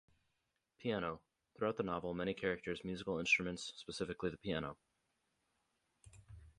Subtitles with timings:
[0.79, 1.21] Piano-
[1.55, 4.75] Throughout the novel many characters' musical instruments, specifically the piano.